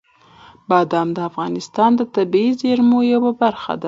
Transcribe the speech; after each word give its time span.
بادام 0.69 1.07
د 1.15 1.19
افغانستان 1.29 1.91
د 1.95 2.01
طبیعي 2.15 2.51
زیرمو 2.61 2.99
یوه 3.13 3.31
برخه 3.41 3.73
ده. 3.77 3.79